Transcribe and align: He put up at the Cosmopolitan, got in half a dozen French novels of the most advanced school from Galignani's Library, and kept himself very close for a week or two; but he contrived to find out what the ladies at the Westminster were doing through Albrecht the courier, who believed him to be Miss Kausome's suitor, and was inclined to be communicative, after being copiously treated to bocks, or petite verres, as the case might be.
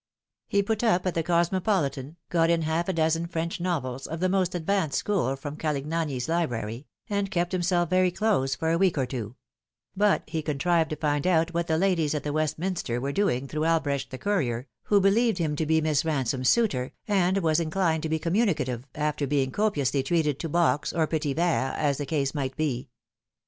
He 0.47 0.63
put 0.63 0.83
up 0.83 1.05
at 1.05 1.13
the 1.13 1.21
Cosmopolitan, 1.21 2.15
got 2.29 2.49
in 2.49 2.63
half 2.63 2.89
a 2.89 2.93
dozen 2.93 3.27
French 3.27 3.59
novels 3.61 4.07
of 4.07 4.19
the 4.19 4.29
most 4.29 4.55
advanced 4.55 4.97
school 4.97 5.35
from 5.35 5.55
Galignani's 5.55 6.27
Library, 6.27 6.87
and 7.07 7.29
kept 7.29 7.51
himself 7.51 7.91
very 7.91 8.09
close 8.09 8.55
for 8.55 8.71
a 8.71 8.79
week 8.79 8.97
or 8.97 9.05
two; 9.05 9.35
but 9.95 10.23
he 10.25 10.41
contrived 10.41 10.89
to 10.89 10.95
find 10.95 11.27
out 11.27 11.53
what 11.53 11.67
the 11.67 11.77
ladies 11.77 12.15
at 12.15 12.23
the 12.23 12.33
Westminster 12.33 12.99
were 12.99 13.11
doing 13.11 13.47
through 13.47 13.65
Albrecht 13.65 14.09
the 14.09 14.17
courier, 14.17 14.65
who 14.85 14.99
believed 14.99 15.37
him 15.37 15.55
to 15.55 15.67
be 15.67 15.81
Miss 15.81 16.01
Kausome's 16.01 16.49
suitor, 16.49 16.93
and 17.07 17.37
was 17.37 17.59
inclined 17.59 18.01
to 18.01 18.09
be 18.09 18.17
communicative, 18.17 18.87
after 18.95 19.27
being 19.27 19.51
copiously 19.51 20.01
treated 20.01 20.39
to 20.39 20.49
bocks, 20.49 20.91
or 20.91 21.05
petite 21.05 21.35
verres, 21.37 21.75
as 21.77 21.99
the 21.99 22.07
case 22.07 22.33
might 22.33 22.57
be. 22.57 22.89